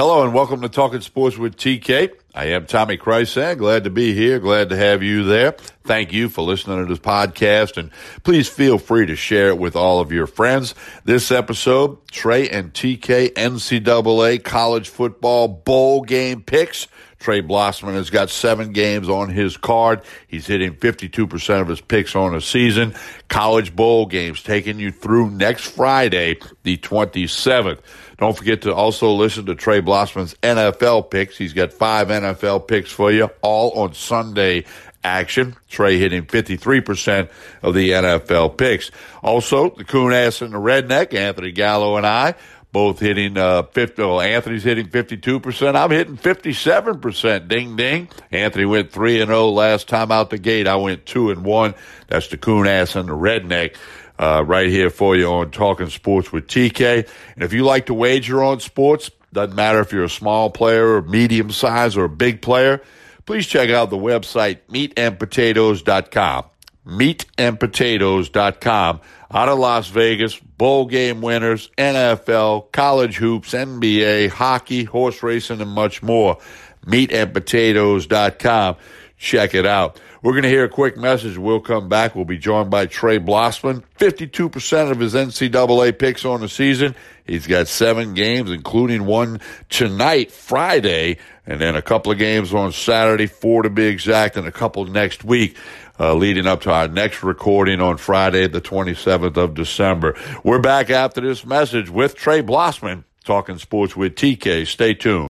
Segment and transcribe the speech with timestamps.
[0.00, 2.14] Hello and welcome to Talking Sports with TK.
[2.34, 3.58] I am Tommy Krysan.
[3.58, 4.38] Glad to be here.
[4.38, 5.52] Glad to have you there.
[5.84, 7.90] Thank you for listening to this podcast and
[8.22, 10.74] please feel free to share it with all of your friends.
[11.04, 16.86] This episode, Trey and TK NCAA college football bowl game picks.
[17.20, 20.00] Trey Blossman has got seven games on his card.
[20.26, 22.94] He's hitting 52% of his picks on a season.
[23.28, 27.78] College bowl games taking you through next Friday, the 27th.
[28.18, 31.36] Don't forget to also listen to Trey Blossman's NFL picks.
[31.36, 34.64] He's got five NFL picks for you, all on Sunday
[35.04, 35.56] action.
[35.68, 37.30] Trey hitting 53%
[37.62, 38.90] of the NFL picks.
[39.22, 42.34] Also, the coon ass and the redneck, Anthony Gallo and I,
[42.72, 44.02] both hitting uh, 50.
[44.02, 45.74] Well, Anthony's hitting 52%.
[45.74, 47.48] I'm hitting 57%.
[47.48, 48.08] Ding, ding.
[48.30, 50.66] Anthony went 3 and 0 last time out the gate.
[50.66, 51.74] I went 2 and 1.
[52.08, 53.76] That's the coon ass and the redneck.
[54.18, 57.08] Uh, right here for you on Talking Sports with TK.
[57.36, 60.96] And if you like to wager on sports, doesn't matter if you're a small player
[60.96, 62.82] or medium size or a big player,
[63.24, 66.44] please check out the website meatandpotatoes.com.
[66.86, 69.00] Meatandpotatoes.com
[69.32, 75.70] out of Las Vegas, bowl game winners, NFL, college hoops, NBA, hockey, horse racing, and
[75.70, 76.38] much more.
[76.86, 78.76] Meatandpotatoes.com.
[79.20, 80.00] Check it out.
[80.22, 81.36] We're going to hear a quick message.
[81.36, 82.14] We'll come back.
[82.14, 83.84] We'll be joined by Trey Blossman.
[83.98, 86.96] 52% of his NCAA picks on the season.
[87.26, 92.72] He's got seven games, including one tonight, Friday, and then a couple of games on
[92.72, 95.54] Saturday, four to be exact, and a couple next week
[95.98, 100.16] uh, leading up to our next recording on Friday, the 27th of December.
[100.42, 104.66] We're back after this message with Trey Blossman, talking sports with TK.
[104.66, 105.29] Stay tuned.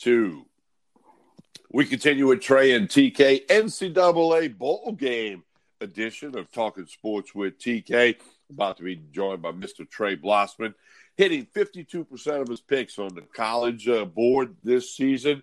[0.00, 0.46] Two.
[1.70, 5.44] We continue with Trey and TK NCAA bowl game
[5.82, 8.16] edition of Talking Sports with TK.
[8.50, 9.88] About to be joined by Mr.
[9.88, 10.72] Trey Blossman,
[11.18, 15.42] hitting 52% of his picks on the college uh, board this season.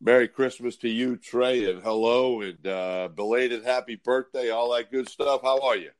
[0.00, 5.08] Merry Christmas to you, Trey, and hello, and uh, belated happy birthday, all that good
[5.08, 5.42] stuff.
[5.42, 5.90] How are you?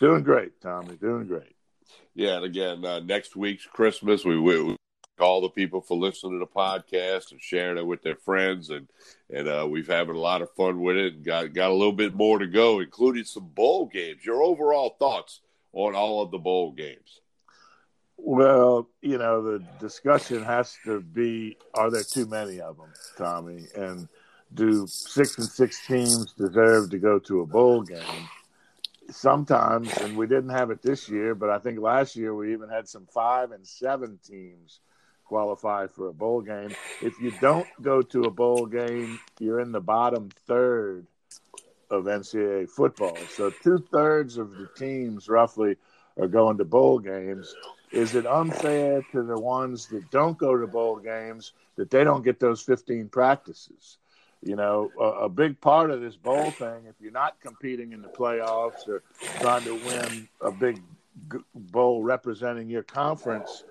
[0.00, 0.96] Doing great, Tommy.
[0.96, 1.56] Doing great.
[2.14, 4.76] Yeah, and again, uh, next week's Christmas, we, we
[5.20, 8.88] all the people for listening to the podcast and sharing it with their friends, and
[9.30, 11.92] and uh, we've having a lot of fun with it, and got got a little
[11.92, 14.24] bit more to go, including some bowl games.
[14.24, 15.40] Your overall thoughts
[15.72, 17.20] on all of the bowl games?
[18.16, 23.66] Well, you know, the discussion has to be: Are there too many of them, Tommy?
[23.76, 24.08] And
[24.54, 28.28] do six and six teams deserve to go to a bowl game?
[29.10, 32.68] Sometimes, and we didn't have it this year, but I think last year we even
[32.68, 34.80] had some five and seven teams
[35.28, 36.74] qualify for a bowl game.
[37.02, 41.06] If you don't go to a bowl game, you're in the bottom third
[41.90, 43.16] of NCAA football.
[43.30, 45.76] So two thirds of the teams roughly
[46.18, 47.54] are going to bowl games.
[47.92, 52.24] Is it unfair to the ones that don't go to bowl games that they don't
[52.24, 53.98] get those 15 practices?
[54.42, 58.02] You know, a, a big part of this bowl thing, if you're not competing in
[58.02, 59.02] the playoffs or
[59.40, 60.80] trying to win a big
[61.54, 63.64] bowl representing your conference,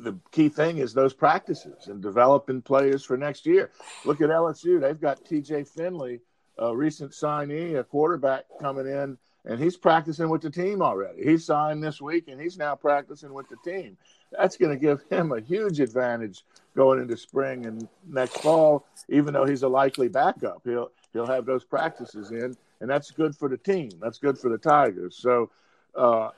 [0.00, 3.70] the key thing is those practices and developing players for next year.
[4.04, 5.64] Look at LSU; they've got T.J.
[5.64, 6.20] Finley,
[6.58, 11.24] a recent signee, a quarterback coming in, and he's practicing with the team already.
[11.24, 13.96] He signed this week, and he's now practicing with the team.
[14.32, 16.42] That's going to give him a huge advantage
[16.74, 18.86] going into spring and next fall.
[19.08, 23.34] Even though he's a likely backup, he'll he'll have those practices in, and that's good
[23.34, 23.90] for the team.
[24.00, 25.16] That's good for the Tigers.
[25.16, 25.50] So.
[25.94, 26.30] Uh,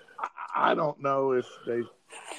[0.54, 1.82] I don't know if they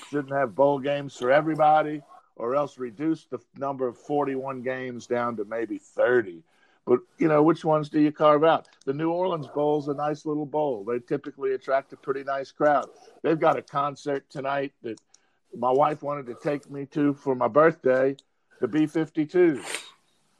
[0.09, 2.01] shouldn't have bowl games for everybody,
[2.35, 6.43] or else reduce the number of 41 games down to maybe 30.
[6.85, 8.67] But you know, which ones do you carve out?
[8.85, 10.83] The New Orleans Bowl's a nice little bowl.
[10.83, 12.89] They typically attract a pretty nice crowd.
[13.21, 14.99] They've got a concert tonight that
[15.55, 18.15] my wife wanted to take me to for my birthday,
[18.59, 19.63] the B-52s.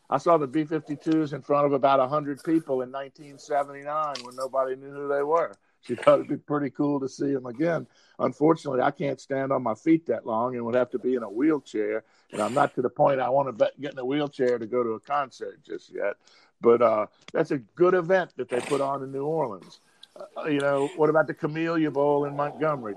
[0.09, 4.91] I saw the B-52s in front of about 100 people in 1979 when nobody knew
[4.91, 5.53] who they were.
[5.81, 7.87] She thought it'd be pretty cool to see them again.
[8.19, 11.23] Unfortunately, I can't stand on my feet that long and would have to be in
[11.23, 12.03] a wheelchair.
[12.31, 14.83] And I'm not to the point I want to get in a wheelchair to go
[14.83, 16.15] to a concert just yet.
[16.61, 19.79] But uh, that's a good event that they put on in New Orleans.
[20.15, 22.95] Uh, you know, what about the Camellia Bowl in Montgomery?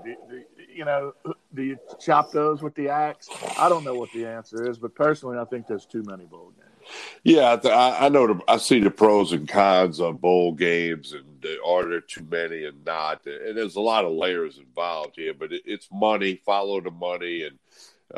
[0.73, 1.13] you know,
[1.53, 3.29] do you chop those with the axe?
[3.57, 6.51] I don't know what the answer is, but personally, I think there's too many bowl
[6.55, 6.97] games.
[7.23, 8.27] Yeah, I, I know.
[8.27, 11.23] The, I see the pros and cons of bowl games, and
[11.65, 13.25] are there too many and not?
[13.25, 16.41] And there's a lot of layers involved here, but it, it's money.
[16.45, 17.57] Follow the money, and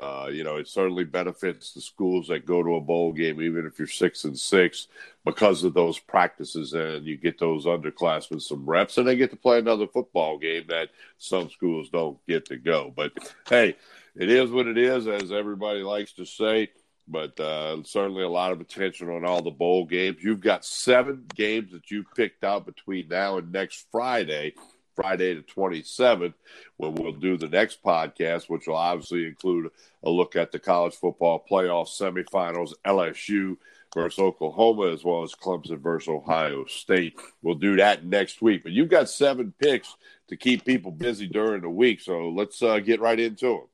[0.01, 3.66] uh, you know, it certainly benefits the schools that go to a bowl game, even
[3.66, 4.88] if you're six and six,
[5.24, 9.38] because of those practices, and you get those underclassmen some reps, and they get to
[9.38, 12.92] play another football game that some schools don't get to go.
[12.95, 13.13] But
[13.48, 13.77] hey,
[14.16, 16.69] it is what it is, as everybody likes to say.
[17.07, 20.17] But uh, certainly a lot of attention on all the bowl games.
[20.21, 24.53] You've got seven games that you've picked out between now and next Friday
[24.95, 26.33] Friday the 27th,
[26.77, 29.69] when we'll do the next podcast, which will obviously include
[30.03, 33.57] a look at the college football playoff semifinals, LSU
[33.93, 37.19] versus Oklahoma, as well as Clemson versus Ohio State.
[37.41, 38.63] We'll do that next week.
[38.63, 39.95] But you've got seven picks
[40.29, 43.67] to keep people busy during the week, so let's uh, get right into them.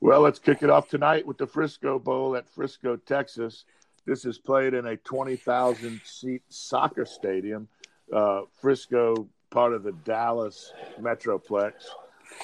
[0.00, 3.64] Well, let's kick it off tonight with the Frisco Bowl at Frisco, Texas.
[4.06, 7.68] This is played in a 20,000 seat soccer stadium.
[8.12, 11.72] Uh, Frisco part of the Dallas Metroplex.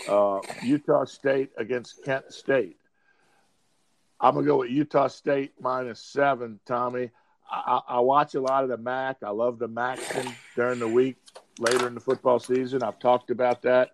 [0.08, 2.76] Uh, Utah State against Kent State.
[4.20, 6.60] I'm gonna go with Utah State minus seven.
[6.66, 7.10] Tommy,
[7.50, 9.18] I, I, watch a lot of the MAC.
[9.22, 9.98] I love the MAC
[10.54, 11.16] during the week,
[11.58, 12.82] later in the football season.
[12.82, 13.92] I've talked about that.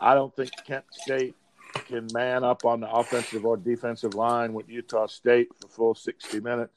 [0.00, 1.34] I don't think Kent State
[1.74, 6.40] can man up on the offensive or defensive line with Utah State for full 60
[6.40, 6.72] minutes.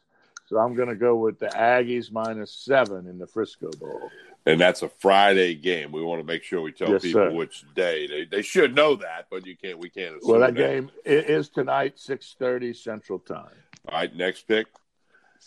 [0.48, 4.12] So I'm going to go with the Aggies minus seven in the Frisco Bowl
[4.46, 5.92] and that's a Friday game.
[5.92, 7.32] We want to make sure we tell yes, people sir.
[7.32, 8.08] which day.
[8.08, 9.80] They they should know that, but you can't.
[9.80, 10.16] We can't.
[10.24, 13.50] well, that, that game is tonight, six thirty Central Time.
[13.88, 14.68] All right, next pick.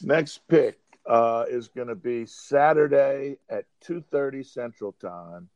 [0.03, 5.49] Next pick uh, is going to be Saturday at two thirty Central Time.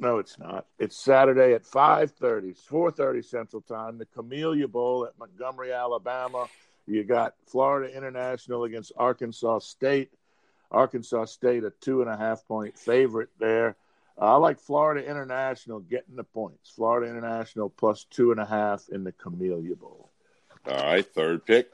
[0.00, 0.66] No, it's not.
[0.78, 3.98] It's Saturday at 5:30, 4:30 Central Time.
[3.98, 6.48] The Camellia Bowl at Montgomery, Alabama.
[6.86, 10.10] You got Florida International against Arkansas State.
[10.70, 13.76] Arkansas State a two and a half point favorite there.
[14.18, 16.70] Uh, I like Florida International getting the points.
[16.70, 20.10] Florida International plus two and a half in the Camellia Bowl.
[20.66, 21.70] All right, third pick.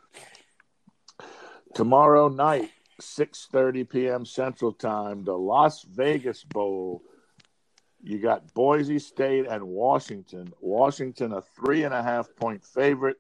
[1.75, 2.71] Tomorrow night,
[3.01, 4.25] 6:30 p.m.
[4.25, 7.03] Central Time, the Las Vegas Bowl.
[8.07, 10.53] You got Boise State and Washington.
[10.61, 13.17] Washington a three and a half point favorite.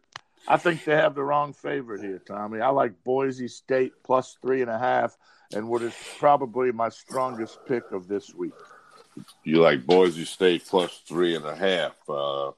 [0.47, 2.61] I think they have the wrong favorite here, Tommy.
[2.61, 5.17] I like Boise State plus three and a half
[5.53, 8.53] and what is probably my strongest pick of this week.
[9.43, 11.97] You like Boise State plus three and a half.
[12.09, 12.53] Uh,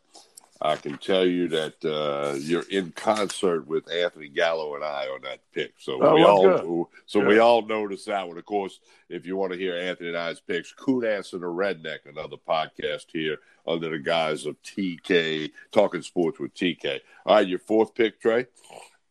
[0.61, 5.23] I can tell you that uh, you're in concert with Anthony Gallo and I on
[5.23, 5.75] that pick.
[5.79, 6.87] So oh, we all good.
[7.07, 7.29] so good.
[7.29, 8.39] we all notice that one.
[8.39, 12.07] Of course, if you want to hear Anthony and I's picks, Coon and the Redneck,
[12.07, 17.01] another podcast here under the guise of TK Talking Sports with TK.
[17.25, 18.47] All right, your fourth pick, Trey.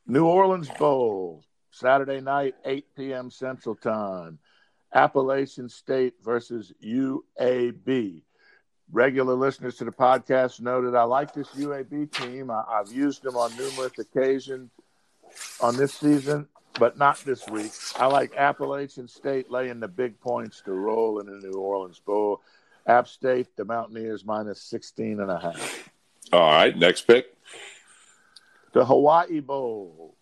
[0.06, 1.44] New Orleans Bowl.
[1.72, 3.30] Saturday night, 8 p.m.
[3.30, 4.40] Central Time.
[4.94, 8.24] Appalachian State versus UAB.
[8.92, 12.50] Regular listeners to the podcast know that I like this UAB team.
[12.50, 14.72] I, have used them on numerous occasions
[15.60, 16.48] on this season,
[16.80, 17.72] but not this week.
[17.98, 22.42] I like Appalachian State laying the big points to roll in the New Orleans Bowl.
[22.86, 25.90] App State, the Mountaineers minus 16 and a half.
[26.32, 27.36] All right, next pick.
[28.74, 30.16] The Hawaii Bowl.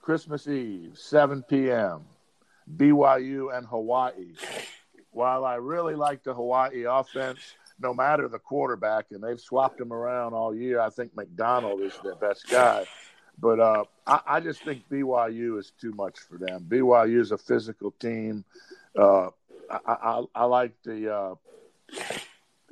[0.00, 2.04] Christmas Eve, 7 p.m.,
[2.76, 4.34] BYU and Hawaii.
[5.10, 7.40] While I really like the Hawaii offense,
[7.80, 11.92] no matter the quarterback, and they've swapped them around all year, I think McDonald is
[12.02, 12.86] their best guy.
[13.38, 16.64] But uh, I, I, just think BYU is too much for them.
[16.68, 18.44] BYU is a physical team.
[18.98, 19.28] Uh,
[19.70, 21.34] I, I, I, like the uh,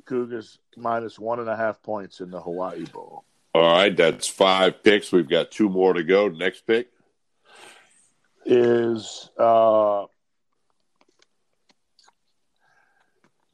[0.05, 3.25] Cougars minus one and a half points in the Hawaii Bowl.
[3.53, 5.11] All right, that's five picks.
[5.11, 6.29] We've got two more to go.
[6.29, 6.89] Next pick
[8.45, 10.05] is uh,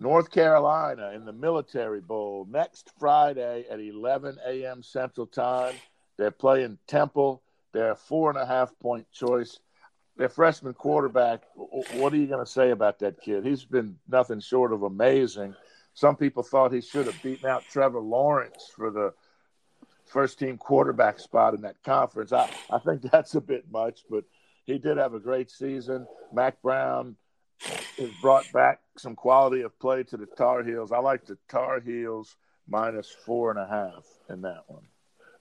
[0.01, 4.81] North Carolina in the Military Bowl next Friday at 11 a.m.
[4.81, 5.75] Central Time.
[6.17, 7.43] They're playing Temple.
[7.71, 9.59] They're a four and a half point choice.
[10.17, 13.45] Their freshman quarterback, what are you going to say about that kid?
[13.45, 15.53] He's been nothing short of amazing.
[15.93, 19.13] Some people thought he should have beaten out Trevor Lawrence for the
[20.07, 22.33] first team quarterback spot in that conference.
[22.33, 24.23] I, I think that's a bit much, but–
[24.65, 26.07] he did have a great season.
[26.33, 27.15] Mack Brown
[27.97, 30.91] has brought back some quality of play to the Tar Heels.
[30.91, 32.35] I like the Tar Heels
[32.67, 34.83] minus four and a half in that one.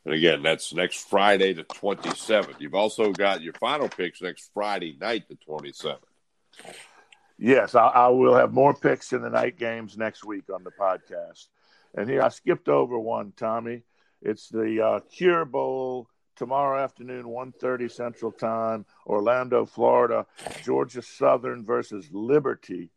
[0.05, 2.59] And again, that's next Friday, the 27th.
[2.59, 5.99] You've also got your final picks next Friday night, the 27th.
[7.39, 10.71] Yes, I, I will have more picks in the night games next week on the
[10.71, 11.49] podcast.
[11.95, 13.83] And here I skipped over one, Tommy.
[14.23, 16.09] It's the uh, Cure Bowl
[16.41, 20.25] tomorrow afternoon, 1.30 Central Time, Orlando, Florida.
[20.65, 22.89] Georgia Southern versus Liberty.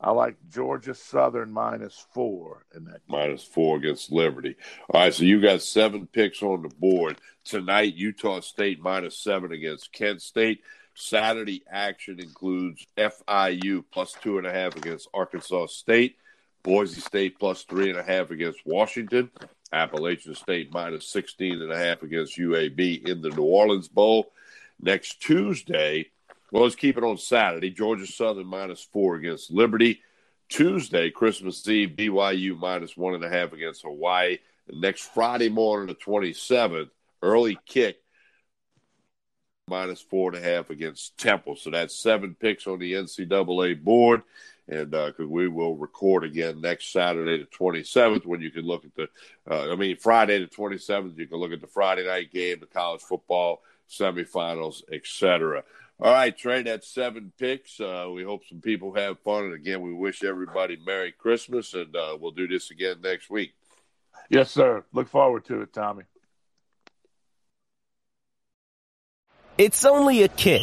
[0.00, 3.04] I like Georgia Southern minus four in that.
[3.04, 3.18] Game.
[3.18, 4.54] Minus four against Liberty.
[4.94, 7.96] All right, so you got seven picks on the board tonight.
[7.96, 10.60] Utah State minus seven against Kent State.
[10.94, 16.14] Saturday action includes FIU plus two and a half against Arkansas State,
[16.62, 19.30] Boise State plus three and a half against Washington,
[19.72, 24.32] Appalachian State minus 16 and a half against UAB in the New Orleans Bowl.
[24.80, 26.06] Next Tuesday,
[26.50, 27.70] well, let's keep it on Saturday.
[27.70, 30.00] Georgia Southern minus four against Liberty.
[30.48, 34.38] Tuesday, Christmas Eve, BYU minus one and a half against Hawaii.
[34.68, 36.88] And next Friday morning, the 27th,
[37.22, 37.98] early kick,
[39.68, 41.56] minus four and a half against Temple.
[41.56, 44.22] So that's seven picks on the NCAA board.
[44.68, 48.84] And because uh, we will record again next Saturday, the 27th, when you can look
[48.84, 49.08] at the,
[49.50, 52.66] uh, I mean, Friday, the 27th, you can look at the Friday night game, the
[52.66, 55.64] college football semifinals, etc.
[56.00, 57.80] All right, Trey, that's seven picks.
[57.80, 59.44] Uh, we hope some people have fun.
[59.44, 63.54] And again, we wish everybody Merry Christmas, and uh, we'll do this again next week.
[64.28, 64.84] Yes, sir.
[64.92, 66.04] Look forward to it, Tommy.
[69.56, 70.62] It's only a kick,